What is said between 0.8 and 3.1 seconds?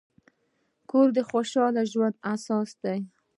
کور د خوشحال ژوند اساس دی.